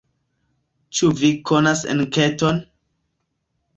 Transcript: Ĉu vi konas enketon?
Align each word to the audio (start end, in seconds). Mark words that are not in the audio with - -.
Ĉu 0.99 1.11
vi 1.19 1.29
konas 1.51 1.83
enketon? 1.97 2.59